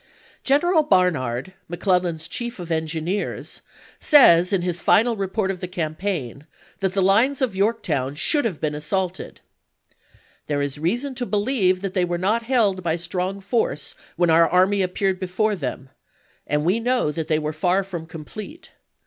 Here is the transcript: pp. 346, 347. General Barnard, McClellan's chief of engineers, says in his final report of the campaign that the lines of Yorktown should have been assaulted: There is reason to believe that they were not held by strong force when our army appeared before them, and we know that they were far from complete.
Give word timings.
pp. 0.43 0.59
346, 0.59 0.89
347. 1.13 1.13
General 1.13 1.21
Barnard, 1.29 1.53
McClellan's 1.69 2.27
chief 2.27 2.57
of 2.59 2.71
engineers, 2.71 3.61
says 3.99 4.51
in 4.51 4.63
his 4.63 4.79
final 4.79 5.15
report 5.15 5.51
of 5.51 5.59
the 5.59 5.67
campaign 5.67 6.47
that 6.79 6.93
the 6.95 7.03
lines 7.03 7.39
of 7.39 7.55
Yorktown 7.55 8.15
should 8.15 8.43
have 8.43 8.59
been 8.59 8.73
assaulted: 8.73 9.41
There 10.47 10.59
is 10.59 10.79
reason 10.79 11.13
to 11.13 11.25
believe 11.27 11.81
that 11.81 11.93
they 11.93 12.03
were 12.05 12.17
not 12.17 12.41
held 12.41 12.81
by 12.81 12.95
strong 12.95 13.39
force 13.41 13.93
when 14.15 14.31
our 14.31 14.49
army 14.49 14.81
appeared 14.81 15.19
before 15.19 15.55
them, 15.55 15.89
and 16.47 16.63
we 16.65 16.79
know 16.79 17.11
that 17.11 17.27
they 17.27 17.37
were 17.37 17.53
far 17.53 17.83
from 17.83 18.07
complete. 18.07 18.71